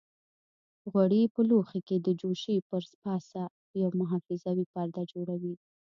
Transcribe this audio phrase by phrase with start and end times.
[0.91, 3.43] غوړي په لوښي کې د جوشې پر پاسه
[3.81, 5.53] یو محافظوي پرده جوړوي.